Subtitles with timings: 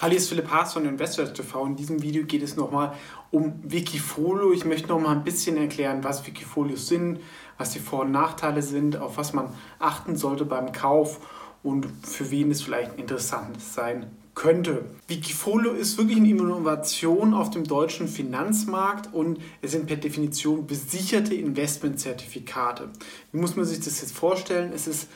[0.00, 1.66] Hallo, hier ist Philipp Haas von Investors TV.
[1.66, 2.92] In diesem Video geht es nochmal
[3.32, 4.52] um Wikifolio.
[4.52, 7.18] Ich möchte nochmal ein bisschen erklären, was Wikifolios sind,
[7.56, 11.18] was die Vor- und Nachteile sind, auf was man achten sollte beim Kauf
[11.64, 14.06] und für wen es vielleicht interessant sein
[14.36, 14.84] könnte.
[15.08, 21.34] Wikifolio ist wirklich eine Innovation auf dem deutschen Finanzmarkt und es sind per Definition besicherte
[21.34, 22.88] Investmentzertifikate.
[23.32, 24.70] Wie muss man sich das jetzt vorstellen?
[24.72, 25.08] Es ist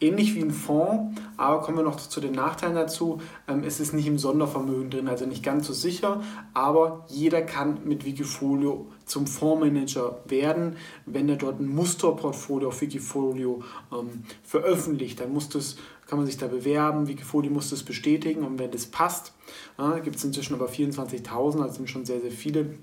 [0.00, 3.20] ähnlich wie ein Fonds, aber kommen wir noch zu den Nachteilen dazu.
[3.48, 6.22] Ähm, es ist nicht im Sondervermögen drin, also nicht ganz so sicher,
[6.54, 13.62] aber jeder kann mit Wikifolio zum Fondsmanager werden, wenn er dort ein Musterportfolio auf Wikifolio
[13.92, 15.20] ähm, veröffentlicht.
[15.20, 18.86] Dann muss das kann man sich da bewerben, Wikifolio muss das bestätigen und wenn das
[18.86, 19.32] passt,
[19.78, 22.76] äh, gibt es inzwischen aber 24.000, also sind schon sehr, sehr viele,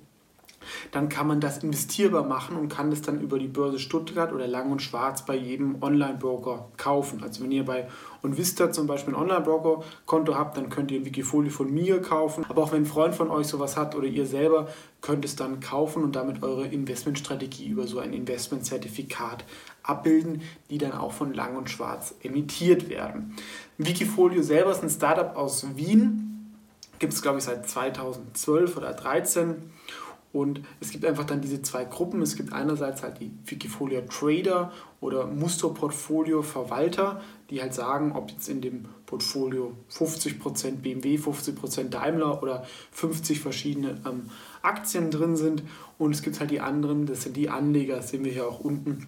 [0.92, 4.48] dann kann man das investierbar machen und kann das dann über die Börse Stuttgart oder
[4.48, 7.24] Lang und Schwarz bei jedem Online-Broker kaufen.
[7.24, 7.88] Also wenn ihr bei
[8.24, 12.46] Onvista zum Beispiel ein Online-Broker-Konto habt, dann könnt ihr ein Wikifolio von mir kaufen.
[12.48, 14.70] Aber auch wenn ein Freund von euch sowas hat oder ihr selber,
[15.02, 19.44] könnt es dann kaufen und damit eure Investmentstrategie über so ein Investmentzertifikat
[19.84, 23.36] abbilden, die dann auch von Lang und Schwarz emittiert werden.
[23.78, 26.56] Wikifolio selber ist ein Startup aus Wien.
[27.00, 29.56] Gibt es, glaube ich, seit 2012 oder 2013
[30.34, 32.22] und es gibt einfach dann diese zwei Gruppen.
[32.24, 38.50] Es gibt einerseits halt die Wikifolio Trader oder Musterportfolio Verwalter, die halt sagen, ob jetzt
[38.50, 44.32] in dem Portfolio 50% BMW, 50% Daimler oder 50 verschiedene ähm,
[44.64, 45.62] Aktien drin sind.
[46.00, 48.60] Und es gibt halt die anderen, das sind die Anleger, das sehen wir hier auch
[48.60, 49.06] unten,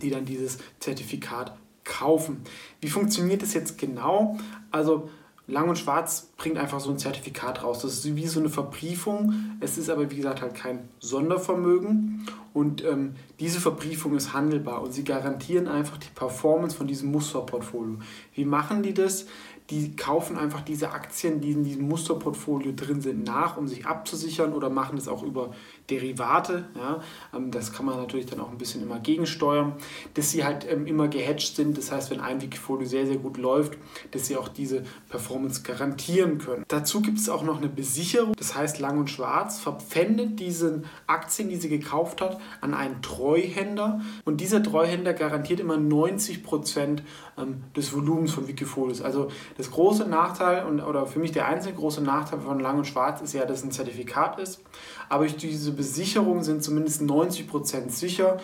[0.00, 2.40] die dann dieses Zertifikat kaufen.
[2.80, 4.38] Wie funktioniert das jetzt genau?
[4.70, 5.10] Also
[5.48, 7.80] Lang und Schwarz bringt einfach so ein Zertifikat raus.
[7.80, 9.34] Das ist wie so eine Verbriefung.
[9.60, 12.26] Es ist aber, wie gesagt, halt kein Sondervermögen.
[12.52, 17.98] Und ähm, diese Verbriefung ist handelbar und sie garantieren einfach die Performance von diesem Musterportfolio.
[18.34, 19.26] Wie machen die das?
[19.70, 24.52] Die kaufen einfach diese Aktien, die in diesem Musterportfolio drin sind, nach, um sich abzusichern
[24.52, 25.50] oder machen das auch über
[25.90, 26.68] Derivate.
[26.76, 27.00] Ja.
[27.34, 29.74] Ähm, das kann man natürlich dann auch ein bisschen immer gegensteuern,
[30.14, 31.76] dass sie halt ähm, immer gehatcht sind.
[31.78, 33.76] Das heißt, wenn ein Wikifolio sehr, sehr gut läuft,
[34.12, 36.64] dass sie auch diese Performance garantieren können.
[36.68, 38.34] Dazu gibt es auch noch eine Besicherung.
[38.36, 44.00] Das heißt, Lang und Schwarz verpfändet diese Aktien, die sie gekauft hat, an einen Treuhänder.
[44.24, 47.02] Und dieser Treuhänder garantiert immer 90 Prozent
[47.36, 49.02] ähm, des Volumens von Wikifolios.
[49.02, 52.86] Also das große Nachteil und, oder für mich der einzige große Nachteil von Lang und
[52.86, 54.62] Schwarz ist ja, dass es ein Zertifikat ist.
[55.08, 58.38] Aber durch diese Besicherung sind zumindest 90% sicher.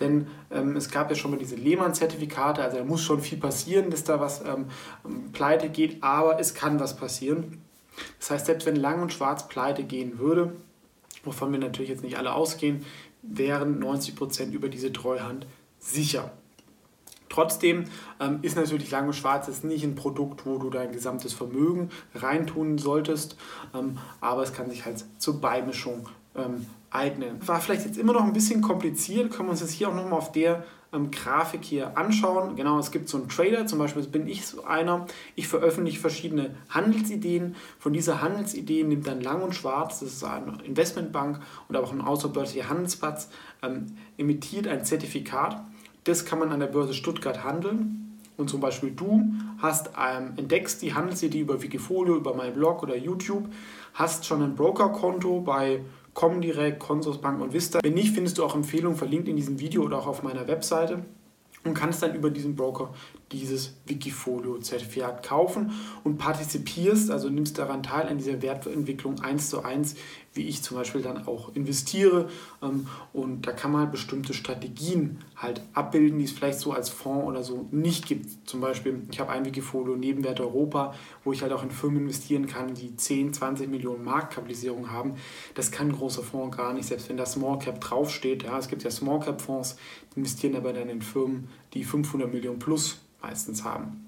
[0.00, 3.90] Denn ähm, es gab ja schon mal diese Lehmann-Zertifikate, also da muss schon viel passieren,
[3.90, 4.66] dass da was ähm,
[5.32, 7.60] pleite geht, aber es kann was passieren.
[8.20, 10.52] Das heißt, selbst wenn Lang und Schwarz pleite gehen würde,
[11.24, 12.84] wovon wir natürlich jetzt nicht alle ausgehen,
[13.22, 15.46] wären 90% über diese Treuhand
[15.80, 16.30] sicher.
[17.28, 17.84] Trotzdem
[18.20, 21.90] ähm, ist natürlich Lang und Schwarz jetzt nicht ein Produkt, wo du dein gesamtes Vermögen
[22.14, 23.36] reintun solltest,
[23.74, 27.46] ähm, aber es kann sich halt zur Beimischung ähm, eignen.
[27.46, 30.18] War vielleicht jetzt immer noch ein bisschen kompliziert, können wir uns jetzt hier auch nochmal
[30.18, 32.56] auf der ähm, Grafik hier anschauen.
[32.56, 35.06] Genau, es gibt so einen Trader, zum Beispiel bin ich so einer.
[35.34, 37.56] Ich veröffentliche verschiedene Handelsideen.
[37.78, 42.00] Von dieser Handelsidee nimmt dann Lang und Schwarz, das ist eine Investmentbank und auch ein
[42.00, 43.28] außerbörslicher Handelsplatz,
[43.62, 45.62] ähm, emittiert ein Zertifikat
[46.08, 48.18] das kann man an der Börse Stuttgart handeln.
[48.36, 49.24] Und zum Beispiel du
[49.58, 53.48] hast ähm, entdeckst die Handelsidee über Wikifolio, über meinen Blog oder YouTube,
[53.94, 55.82] hast schon ein Brokerkonto bei
[56.14, 57.80] Comdirect, Consorsbank und Vista.
[57.82, 61.04] Wenn nicht, findest du auch Empfehlungen verlinkt in diesem Video oder auch auf meiner Webseite
[61.64, 62.94] und kannst dann über diesen Broker
[63.32, 65.72] dieses Wikifolio-Zertifikat kaufen
[66.04, 69.96] und partizipierst, also nimmst daran teil an dieser Wertentwicklung eins zu eins,
[70.38, 72.30] wie ich zum Beispiel dann auch investiere.
[72.62, 76.88] Ähm, und da kann man halt bestimmte Strategien halt abbilden, die es vielleicht so als
[76.88, 78.48] Fonds oder so nicht gibt.
[78.48, 80.94] Zum Beispiel, ich habe ein Wikifolio Nebenwert Europa,
[81.24, 85.16] wo ich halt auch in Firmen investieren kann, die 10, 20 Millionen Marktkapitalisierung haben.
[85.54, 88.44] Das kann ein großer Fonds gar nicht, selbst wenn da Small Cap draufsteht.
[88.44, 89.76] Ja, es gibt ja Small Cap Fonds,
[90.14, 94.04] die investieren aber dann in Firmen, die 500 Millionen plus meistens haben.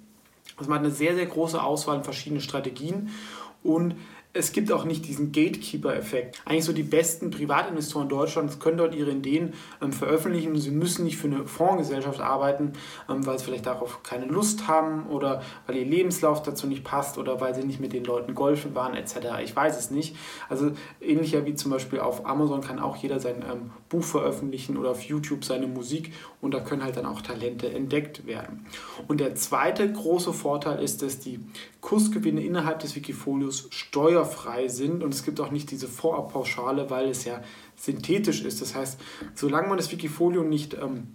[0.56, 3.10] Also man hat eine sehr, sehr große Auswahl an verschiedenen Strategien
[3.62, 3.94] und
[4.32, 6.41] es gibt auch nicht diesen Gatekeeper-Effekt.
[6.44, 10.56] Eigentlich so die besten Privatinvestoren Deutschlands können dort ihre Ideen ähm, veröffentlichen.
[10.56, 12.75] Sie müssen nicht für eine Fondsgesellschaft arbeiten,
[13.09, 17.19] ähm, weil sie vielleicht darauf keine Lust haben oder weil ihr Lebenslauf dazu nicht passt
[17.19, 19.17] oder weil sie nicht mit den Leuten golfen waren etc.
[19.43, 20.15] Ich weiß es nicht.
[20.49, 24.91] Also ähnlicher wie zum Beispiel auf Amazon kann auch jeder sein ähm, Buch veröffentlichen oder
[24.91, 28.67] auf YouTube seine Musik und da können halt dann auch Talente entdeckt werden.
[29.09, 31.41] Und der zweite große Vorteil ist, dass die
[31.81, 37.08] Kursgewinne innerhalb des Wikifolios steuer steuerfrei sind und es gibt auch nicht diese Vorabpauschale, weil
[37.08, 37.43] es ja
[37.76, 38.61] synthetisch ist.
[38.61, 39.00] Das heißt,
[39.34, 41.14] solange man das Wikifolio nicht ähm,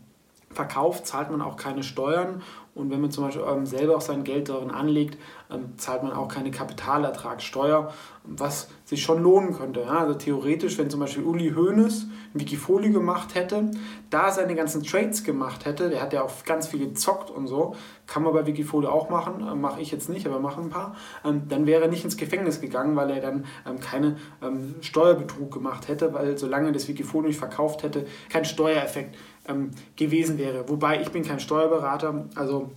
[0.55, 2.41] verkauft, zahlt man auch keine Steuern.
[2.75, 5.17] Und wenn man zum Beispiel ähm, selber auch sein Geld darin anlegt,
[5.49, 7.93] ähm, zahlt man auch keine Kapitalertragssteuer,
[8.25, 9.81] was sich schon lohnen könnte.
[9.81, 9.99] Ja?
[9.99, 13.71] Also theoretisch, wenn zum Beispiel Uli Hoeneß ein Wikifolio gemacht hätte,
[14.09, 17.75] da seine ganzen Trades gemacht hätte, der hat ja auch ganz viel gezockt und so,
[18.07, 20.97] kann man bei Wikifolio auch machen, äh, mache ich jetzt nicht, aber mache ein paar,
[21.23, 25.49] ähm, dann wäre er nicht ins Gefängnis gegangen, weil er dann ähm, keine ähm, Steuerbetrug
[25.49, 29.15] gemacht hätte, weil solange das Wikifolio nicht verkauft hätte, kein Steuereffekt
[29.47, 30.67] ähm, gewesen wäre.
[30.69, 32.71] Wobei ich bin kein Steuerberater, also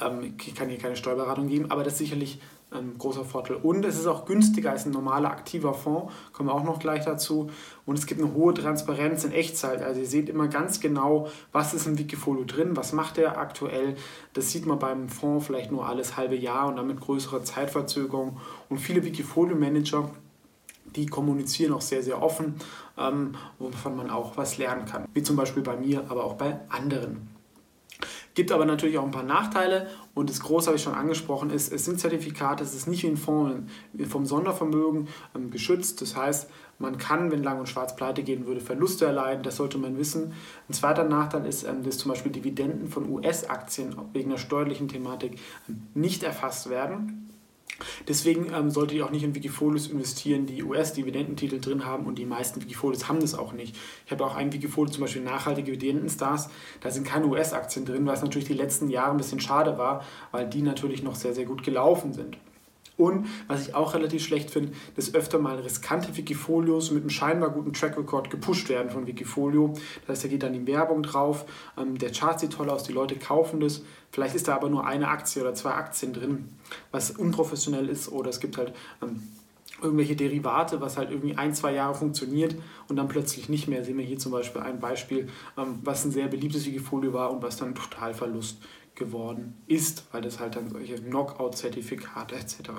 [0.00, 2.40] ähm, ich kann hier keine Steuerberatung geben, aber das ist sicherlich
[2.72, 3.56] ein großer Vorteil.
[3.56, 7.04] Und es ist auch günstiger als ein normaler aktiver Fonds, kommen wir auch noch gleich
[7.04, 7.50] dazu.
[7.84, 9.82] Und es gibt eine hohe Transparenz in Echtzeit.
[9.82, 13.96] Also ihr seht immer ganz genau, was ist im Wikifolio drin, was macht er aktuell.
[14.34, 18.36] Das sieht man beim Fonds vielleicht nur alles halbe Jahr und damit größere Zeitverzögerung.
[18.68, 20.10] Und viele Wikifolio-Manager
[20.96, 22.54] die kommunizieren auch sehr, sehr offen,
[22.98, 25.06] ähm, wovon man auch was lernen kann.
[25.14, 27.28] Wie zum Beispiel bei mir, aber auch bei anderen.
[28.34, 31.72] Gibt aber natürlich auch ein paar Nachteile und das Große habe ich schon angesprochen, ist,
[31.72, 33.70] es sind Zertifikate, es ist nicht wie ein Fonds
[34.08, 36.00] vom Sondervermögen ähm, geschützt.
[36.00, 36.48] Das heißt,
[36.78, 40.32] man kann, wenn Lang und Schwarz pleite gehen würde, Verluste erleiden, das sollte man wissen.
[40.68, 45.38] Ein zweiter Nachteil ist, ähm, dass zum Beispiel Dividenden von US-Aktien wegen der steuerlichen Thematik
[45.68, 47.29] ähm, nicht erfasst werden.
[48.08, 52.26] Deswegen ähm, solltet ihr auch nicht in Wikifolios investieren, die US-Dividendentitel drin haben und die
[52.26, 53.76] meisten Wikifolios haben das auch nicht.
[54.06, 56.48] Ich habe auch ein Wikifolio, zum Beispiel nachhaltige Dividendenstars,
[56.80, 60.48] da sind keine US-Aktien drin, was natürlich die letzten Jahre ein bisschen schade war, weil
[60.48, 62.36] die natürlich noch sehr, sehr gut gelaufen sind.
[63.00, 67.48] Und was ich auch relativ schlecht finde, dass öfter mal riskante Wikifolios mit einem scheinbar
[67.48, 69.72] guten Track Record gepusht werden von Wikifolio.
[70.06, 71.46] Das heißt, da geht dann die Werbung drauf,
[71.78, 73.82] ähm, der Chart sieht toll aus, die Leute kaufen das.
[74.12, 76.48] Vielleicht ist da aber nur eine Aktie oder zwei Aktien drin,
[76.90, 78.12] was unprofessionell ist.
[78.12, 79.22] Oder es gibt halt ähm,
[79.80, 82.54] irgendwelche Derivate, was halt irgendwie ein, zwei Jahre funktioniert
[82.88, 83.82] und dann plötzlich nicht mehr.
[83.82, 87.42] Sehen wir hier zum Beispiel ein Beispiel, ähm, was ein sehr beliebtes Wikifolio war und
[87.42, 88.58] was dann total Verlust
[89.00, 92.70] geworden ist, weil das halt dann solche Knockout-Zertifikate etc.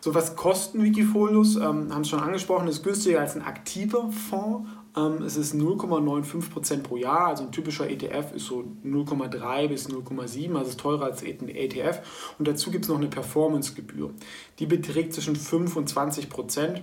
[0.00, 1.56] So, was kosten Wikifolios?
[1.56, 4.68] Ähm, haben es schon angesprochen, ist günstiger als ein aktiver Fonds.
[4.96, 10.56] Ähm, es ist 0,95% pro Jahr, also ein typischer ETF ist so 0,3 bis 0,7,
[10.56, 12.00] also ist teurer als ein ETF.
[12.38, 14.10] Und dazu gibt es noch eine Performance-Gebühr.
[14.58, 16.80] Die beträgt zwischen 5 und 20%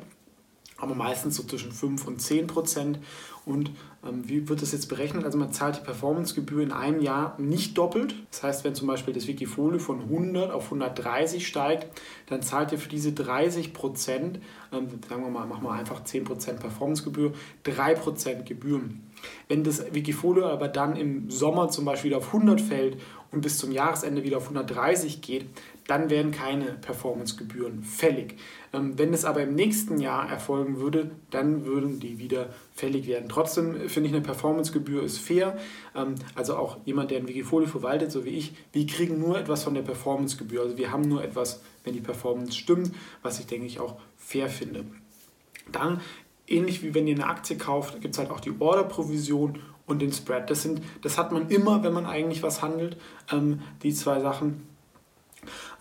[0.78, 3.00] aber meistens so zwischen 5 und 10 Prozent.
[3.46, 3.72] Und
[4.06, 5.24] ähm, wie wird das jetzt berechnet?
[5.24, 8.14] Also man zahlt die Performancegebühr in einem Jahr nicht doppelt.
[8.30, 11.88] Das heißt, wenn zum Beispiel das Wikifolio von 100 auf 130 steigt,
[12.28, 14.40] dann zahlt ihr für diese 30 Prozent,
[14.72, 17.34] ähm, sagen wir mal, machen wir einfach 10 Prozent Performancegebühr,
[17.64, 19.04] 3 Prozent Gebühren.
[19.48, 22.98] Wenn das Wikifolio aber dann im Sommer zum Beispiel auf 100 fällt
[23.32, 25.46] und bis zum Jahresende wieder auf 130 geht,
[25.88, 28.36] dann werden keine Performancegebühren fällig.
[28.74, 33.30] Ähm, wenn es aber im nächsten Jahr erfolgen würde, dann würden die wieder fällig werden.
[33.30, 35.58] Trotzdem finde ich, eine Performancegebühr ist fair.
[35.96, 39.64] Ähm, also auch jemand, der ein Wikifolio verwaltet, so wie ich, wir kriegen nur etwas
[39.64, 40.62] von der Performancegebühr.
[40.62, 44.50] Also wir haben nur etwas, wenn die Performance stimmt, was ich denke ich auch fair
[44.50, 44.86] finde.
[45.72, 46.02] Dann
[46.48, 50.12] ähnlich wie wenn ihr eine Aktie kauft, gibt es halt auch die Order-Provision und den
[50.12, 50.50] Spread.
[50.50, 52.98] Das, sind, das hat man immer, wenn man eigentlich was handelt,
[53.32, 54.68] ähm, die zwei Sachen.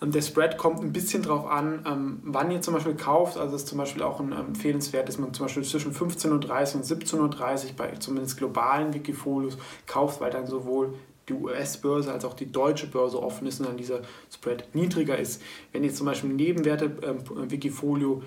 [0.01, 3.37] Ähm, der Spread kommt ein bisschen darauf an, ähm, wann ihr zum Beispiel kauft.
[3.37, 6.27] Also es ist zum Beispiel auch ein ähm, empfehlenswert, dass man zum Beispiel zwischen 15.30
[6.27, 10.93] Uhr und 17.30 Uhr bei zumindest globalen Wikifolios kauft, weil dann sowohl
[11.29, 14.01] die US-Börse als auch die deutsche Börse offen ist und dann dieser
[14.33, 15.41] Spread niedriger ist.
[15.73, 18.23] Wenn ihr zum Beispiel Nebenwerte-Wikifolio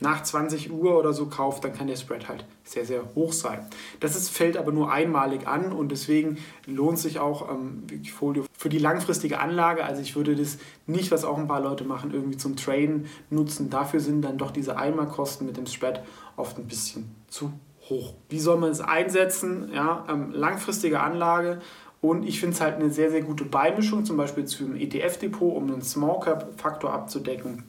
[0.00, 3.66] nach 20 Uhr oder so kauft, dann kann der Spread halt sehr, sehr hoch sein.
[4.00, 8.68] Das ist, fällt aber nur einmalig an und deswegen lohnt sich auch ähm, Wikifolio für
[8.68, 9.84] die langfristige Anlage.
[9.84, 13.70] Also ich würde das nicht, was auch ein paar Leute machen, irgendwie zum Traden nutzen.
[13.70, 16.02] Dafür sind dann doch diese Einmalkosten mit dem Spread
[16.36, 17.52] oft ein bisschen zu
[17.88, 18.14] hoch.
[18.28, 19.70] Wie soll man es einsetzen?
[19.72, 21.60] Ja, ähm, langfristige Anlage.
[22.00, 25.56] Und ich finde es halt eine sehr, sehr gute Beimischung, zum Beispiel zu einem ETF-Depot,
[25.56, 27.64] um einen Small Cap-Faktor abzudecken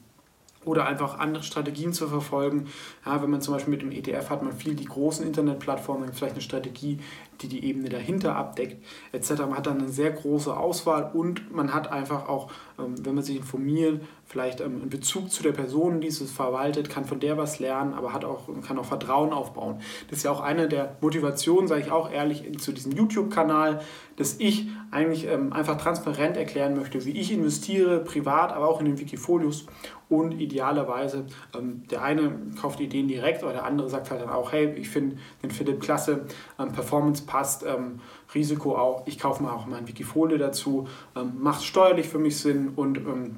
[0.66, 2.68] oder einfach andere Strategien zu verfolgen.
[3.06, 6.34] Ja, wenn man zum Beispiel mit dem ETF hat man viel die großen Internetplattformen, vielleicht
[6.34, 7.00] eine Strategie,
[7.42, 9.32] die die Ebene dahinter abdeckt, etc.
[9.40, 13.38] Man hat dann eine sehr große Auswahl und man hat einfach auch, wenn man sich
[13.38, 17.60] informiert, vielleicht ähm, einen Bezug zu der Person, die es verwaltet, kann von der was
[17.60, 19.80] lernen, aber hat auch, kann auch Vertrauen aufbauen.
[20.10, 23.82] Das ist ja auch eine der Motivationen, sage ich auch ehrlich, zu diesem YouTube-Kanal,
[24.18, 28.86] dass ich eigentlich ähm, einfach transparent erklären möchte, wie ich investiere, privat, aber auch in
[28.86, 29.66] den Wikifolios.
[30.08, 31.26] Und idealerweise
[31.58, 34.88] ähm, der eine kauft Ideen direkt, aber der andere sagt halt dann auch, hey, ich
[34.88, 36.26] finde den Philipp klasse,
[36.60, 38.00] ähm, Performance passt, ähm,
[38.34, 42.38] Risiko auch, ich kaufe mal auch mal ein Wikifolie dazu, ähm, macht steuerlich für mich
[42.38, 43.36] Sinn und ähm,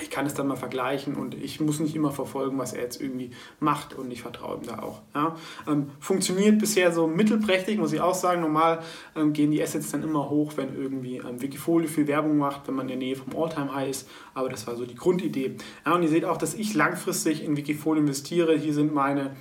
[0.00, 3.00] ich kann es dann mal vergleichen und ich muss nicht immer verfolgen, was er jetzt
[3.00, 5.02] irgendwie macht und ich vertraue ihm da auch.
[5.14, 5.36] Ja.
[5.66, 8.40] Ähm, funktioniert bisher so mittelprächtig, muss ich auch sagen.
[8.40, 8.80] Normal
[9.16, 12.74] ähm, gehen die Assets dann immer hoch, wenn irgendwie ähm, Wikifolio viel Werbung macht, wenn
[12.74, 14.08] man in der Nähe vom All-Time-High ist.
[14.34, 15.56] Aber das war so die Grundidee.
[15.84, 18.56] Ja, und ihr seht auch, dass ich langfristig in Wikifolio investiere.
[18.56, 19.34] Hier sind meine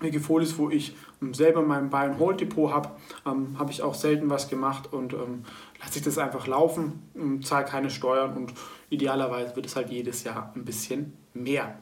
[0.00, 2.90] Wikifolios, wo ich ähm, selber mein Buy-and-Hold-Depot habe,
[3.26, 5.44] ähm, habe ich auch selten was gemacht und ähm,
[5.80, 8.54] lasse ich das einfach laufen, ähm, zahle keine Steuern und
[8.88, 11.76] idealerweise wird es halt jedes Jahr ein bisschen mehr.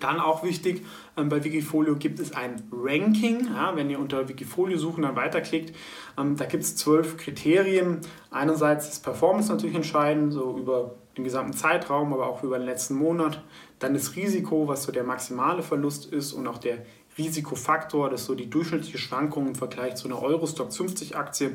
[0.00, 0.84] Dann auch wichtig,
[1.16, 3.48] ähm, bei Wikifolio gibt es ein Ranking.
[3.54, 5.74] Ja, wenn ihr unter Wikifolio suchen, dann weiterklickt,
[6.16, 8.00] ähm, da gibt es zwölf Kriterien.
[8.30, 12.94] Einerseits ist Performance natürlich entscheidend, so über den gesamten Zeitraum, aber auch über den letzten
[12.94, 13.42] Monat.
[13.78, 16.84] Dann das Risiko, was so der maximale Verlust ist und auch der
[17.16, 21.52] Risikofaktor, das ist so die durchschnittliche Schwankung im Vergleich zu einer Eurostock 50 Aktie.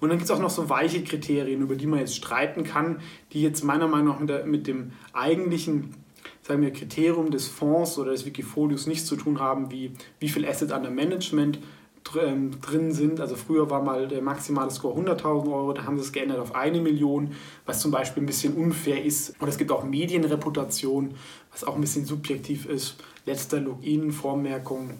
[0.00, 3.00] Und dann gibt es auch noch so weiche Kriterien, über die man jetzt streiten kann,
[3.32, 5.94] die jetzt meiner Meinung nach mit, dem eigentlichen
[6.42, 10.46] sagen wir, Kriterium des Fonds oder des Wikifolios nichts zu tun haben, wie wie viel
[10.46, 11.58] Asset under Management
[12.04, 13.20] drin sind.
[13.20, 16.54] Also früher war mal der maximale Score 100.000 Euro, da haben sie es geändert auf
[16.54, 17.32] eine Million,
[17.66, 19.34] was zum Beispiel ein bisschen unfair ist.
[19.40, 21.14] Und es gibt auch Medienreputation,
[21.50, 22.96] was auch ein bisschen subjektiv ist.
[23.26, 24.90] Letzter Login, Vormerkung,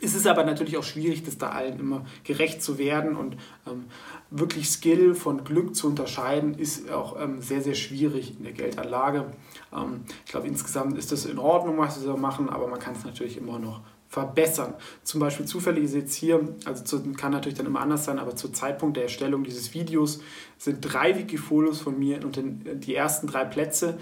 [0.00, 3.86] es ist aber natürlich auch schwierig, das da allen immer gerecht zu werden und ähm,
[4.30, 9.32] wirklich Skill von Glück zu unterscheiden, ist auch ähm, sehr, sehr schwierig in der Geldanlage.
[9.74, 12.94] Ähm, ich glaube, insgesamt ist das in Ordnung, was sie da machen, aber man kann
[12.94, 14.74] es natürlich immer noch verbessern.
[15.02, 18.34] Zum Beispiel zufällig ist jetzt hier, also zu, kann natürlich dann immer anders sein, aber
[18.36, 20.20] zum Zeitpunkt der Erstellung dieses Videos
[20.56, 23.98] sind drei Wikifolios von mir und die ersten drei Plätze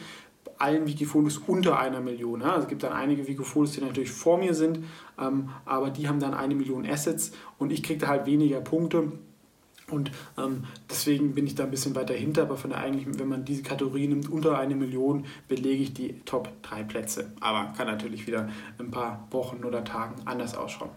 [0.58, 2.42] allen Wikifolios unter einer Million.
[2.42, 4.80] Also es gibt dann einige Wikifolios, die natürlich vor mir sind,
[5.20, 9.12] ähm, aber die haben dann eine Million Assets und ich kriege da halt weniger Punkte.
[9.90, 13.28] Und ähm, deswegen bin ich da ein bisschen weiter hinter, aber von der eigentlichen, wenn
[13.28, 17.32] man diese Kategorie nimmt, unter eine Million, belege ich die Top 3 Plätze.
[17.40, 20.90] Aber kann natürlich wieder ein paar Wochen oder Tagen anders ausschauen.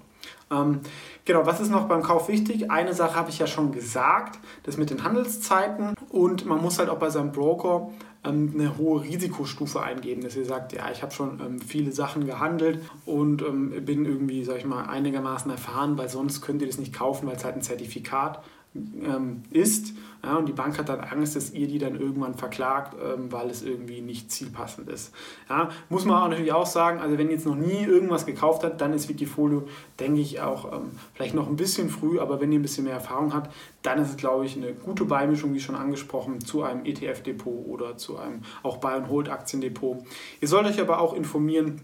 [0.52, 0.82] Ähm,
[1.26, 2.72] genau, was ist noch beim Kauf wichtig?
[2.72, 6.90] Eine Sache habe ich ja schon gesagt, das mit den Handelszeiten und man muss halt
[6.90, 7.90] auch bei seinem Broker
[8.24, 12.26] ähm, eine hohe Risikostufe eingeben, dass ihr sagt, ja, ich habe schon ähm, viele Sachen
[12.26, 16.80] gehandelt und ähm, bin irgendwie, sag ich mal, einigermaßen erfahren, weil sonst könnt ihr das
[16.80, 18.44] nicht kaufen, weil es halt ein Zertifikat
[18.76, 19.94] ähm, ist.
[20.24, 23.50] Ja, und die Bank hat dann Angst, dass ihr die dann irgendwann verklagt, ähm, weil
[23.50, 25.14] es irgendwie nicht zielpassend ist.
[25.50, 28.64] Ja, muss man auch natürlich auch sagen, also wenn ihr jetzt noch nie irgendwas gekauft
[28.64, 29.68] habt, dann ist Wikifolio,
[30.00, 32.96] denke ich, auch ähm, vielleicht noch ein bisschen früh, aber wenn ihr ein bisschen mehr
[32.96, 36.86] Erfahrung habt, dann ist es, glaube ich, eine gute Beimischung, wie schon angesprochen, zu einem
[36.86, 40.04] ETF-Depot oder zu einem auch Buy-and-Hold-Aktiendepot.
[40.42, 41.82] Ihr sollt euch aber auch informieren,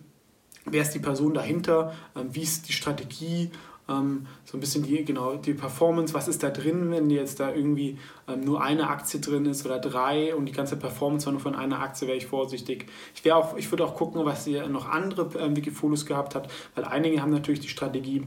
[0.65, 3.51] wer ist die Person dahinter, ähm, wie ist die Strategie
[3.88, 7.53] ähm, so ein bisschen die, genau, die Performance, was ist da drin, wenn jetzt da
[7.53, 11.41] irgendwie ähm, nur eine Aktie drin ist oder drei und die ganze Performance war nur
[11.41, 12.88] von einer Aktie, wäre ich vorsichtig.
[13.13, 13.24] Ich,
[13.57, 17.60] ich würde auch gucken, was ihr noch andere Wikifolios gehabt habt, weil einige haben natürlich
[17.60, 18.24] die Strategie,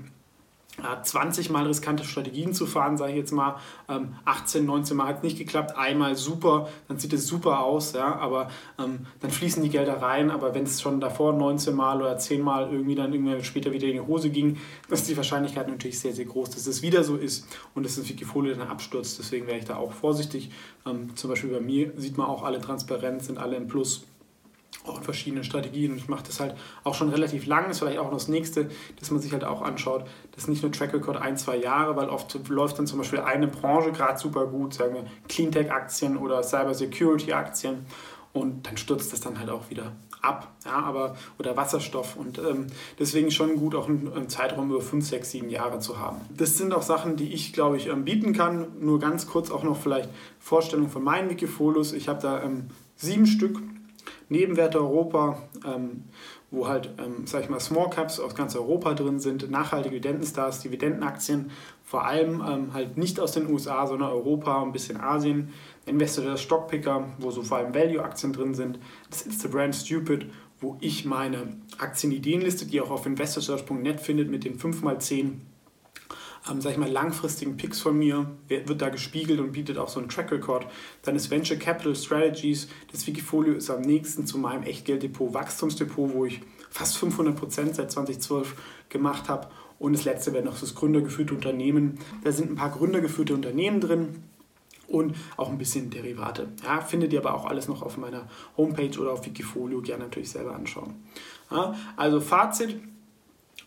[1.03, 3.57] 20 Mal riskante Strategien zu fahren, sage ich jetzt mal,
[4.25, 7.93] 18, ähm, 19 Mal hat es nicht geklappt, einmal super, dann sieht es super aus,
[7.93, 12.01] ja, aber ähm, dann fließen die Gelder rein, aber wenn es schon davor 19 Mal
[12.01, 14.59] oder 10 Mal irgendwie dann irgendwann später wieder in die Hose ging,
[14.89, 18.09] ist die Wahrscheinlichkeit natürlich sehr, sehr groß, dass es wieder so ist und dass das
[18.09, 20.51] Wikifolio dann abstürzt, deswegen wäre ich da auch vorsichtig.
[20.87, 24.07] Ähm, zum Beispiel bei mir sieht man auch alle transparent, sind alle im Plus
[24.89, 25.93] auch in verschiedenen Strategien.
[25.93, 26.55] Und ich mache das halt
[26.85, 27.65] auch schon relativ lang.
[27.65, 30.05] Das ist vielleicht auch das nächste, dass man sich halt auch anschaut.
[30.33, 33.21] Das ist nicht nur Track Record ein, zwei Jahre, weil oft läuft dann zum Beispiel
[33.21, 37.87] eine Branche gerade super gut, sagen wir Cleantech-Aktien oder Cyber-Security-Aktien.
[38.33, 39.93] Und dann stürzt das dann halt auch wieder
[40.23, 42.17] ab, ja, aber, oder Wasserstoff.
[42.17, 42.67] Und ähm,
[42.99, 46.19] deswegen schon gut, auch einen, einen, Zeitraum über 5, 6, 7 Jahre zu haben.
[46.37, 48.67] Das sind auch Sachen, die ich, glaube ich, ähm, bieten kann.
[48.81, 51.93] Nur ganz kurz auch noch vielleicht Vorstellung von meinen Wikifolios.
[51.93, 53.59] Ich habe da ähm, sieben Stück
[54.29, 56.05] Nebenwerte Europa, ähm,
[56.51, 60.61] wo halt, ähm, sag ich mal, Small Caps aus ganz Europa drin sind, nachhaltige Dividendenstars,
[60.61, 61.51] Dividendenaktien,
[61.83, 65.53] vor allem ähm, halt nicht aus den USA, sondern Europa, ein bisschen Asien.
[65.87, 68.79] Investor der Stockpicker, wo so vor allem Value-Aktien drin sind.
[69.09, 70.27] Das ist the Brand Stupid,
[70.61, 75.41] wo ich meine Aktienideenliste, die ihr auch auf investorsearch.net findet, mit den 5x10
[76.51, 80.01] ähm, sag ich mal, langfristigen Picks von mir, wird da gespiegelt und bietet auch so
[80.01, 80.67] einen Track Record.
[81.03, 86.25] Dann ist Venture Capital Strategies, das Wikifolio ist am nächsten zu meinem Echtgelddepot, Wachstumsdepot, wo
[86.25, 86.41] ich
[86.71, 88.55] fast 500% seit 2012
[88.89, 89.49] gemacht habe.
[89.79, 91.99] Und das letzte wäre noch das gründergeführte Unternehmen.
[92.25, 94.25] Da sind ein paar gründergeführte Unternehmen drin
[94.89, 96.49] und auch ein bisschen Derivate.
[96.65, 100.31] Ja, findet ihr aber auch alles noch auf meiner Homepage oder auf Wikifolio, gerne natürlich
[100.31, 100.95] selber anschauen.
[101.51, 102.81] Ja, also Fazit,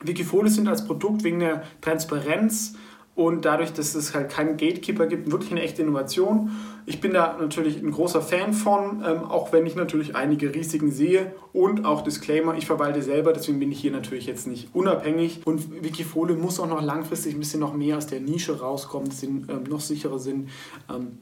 [0.04, 2.76] Wikifolios sind als Produkt wegen der Transparenz
[3.14, 6.52] und dadurch, dass es halt keinen Gatekeeper gibt, wirklich eine echte Innovation.
[6.86, 10.92] Ich bin da natürlich ein großer Fan von, ähm, auch wenn ich natürlich einige Risiken
[10.92, 15.42] sehe und auch Disclaimer, ich verwalte selber, deswegen bin ich hier natürlich jetzt nicht unabhängig
[15.46, 19.20] und Wikifolio muss auch noch langfristig ein bisschen noch mehr aus der Nische rauskommen, dass
[19.20, 20.50] sie ähm, noch sicherer sind.
[20.90, 21.18] Ähm,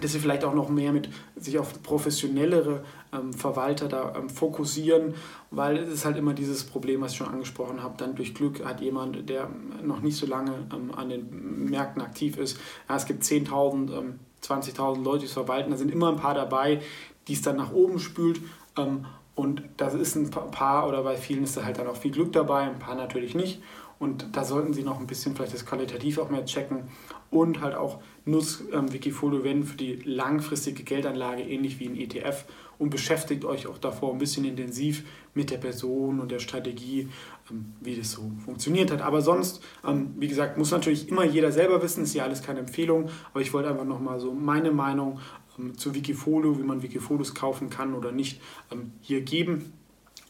[0.00, 5.14] dass sie vielleicht auch noch mehr mit sich auf professionellere ähm, Verwalter da ähm, fokussieren,
[5.50, 7.94] weil es ist halt immer dieses Problem, was ich schon angesprochen habe.
[7.98, 9.50] Dann durch Glück hat jemand, der
[9.82, 12.58] noch nicht so lange ähm, an den Märkten aktiv ist.
[12.88, 15.70] Ja, es gibt 10.000, 20.000 ähm, Leute, die es verwalten.
[15.70, 16.80] Da sind immer ein paar dabei,
[17.28, 18.40] die es dann nach oben spült.
[18.78, 22.10] Ähm, und da ist ein paar oder bei vielen ist da halt dann auch viel
[22.10, 23.62] Glück dabei, ein paar natürlich nicht.
[24.00, 26.84] Und da sollten Sie noch ein bisschen vielleicht das qualitativ auch mehr checken
[27.30, 32.46] und halt auch nutzt ähm, Wikifolio wenn für die langfristige Geldanlage ähnlich wie ein ETF
[32.78, 35.04] und beschäftigt euch auch davor ein bisschen intensiv
[35.34, 37.08] mit der Person und der Strategie,
[37.50, 39.02] ähm, wie das so funktioniert hat.
[39.02, 42.60] Aber sonst, ähm, wie gesagt, muss natürlich immer jeder selber wissen, ist ja alles keine
[42.60, 45.20] Empfehlung, aber ich wollte einfach nochmal so meine Meinung
[45.58, 48.40] ähm, zu Wikifolio, wie man Wikifolios kaufen kann oder nicht,
[48.72, 49.74] ähm, hier geben.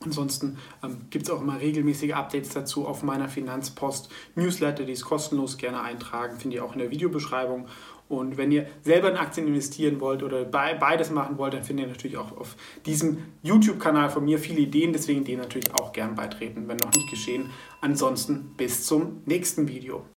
[0.02, 5.04] Ansonsten ähm, gibt es auch immer regelmäßige Updates dazu auf meiner Finanzpost Newsletter, die ist
[5.04, 7.66] kostenlos, gerne eintragen, finde ich auch in der Videobeschreibung.
[8.08, 11.92] Und wenn ihr selber in Aktien investieren wollt oder beides machen wollt, dann findet ihr
[11.92, 16.66] natürlich auch auf diesem YouTube-Kanal von mir viele Ideen, deswegen den natürlich auch gern beitreten,
[16.66, 17.50] wenn noch nicht geschehen.
[17.80, 20.04] Ansonsten bis zum nächsten Video.